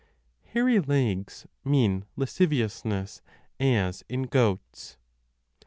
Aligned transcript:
Hairy 0.53 0.79
legs 0.79 1.45
mean 1.63 2.05
lasciviousness, 2.17 3.21
as 3.59 4.03
in 4.09 4.23
goats. 4.23 4.97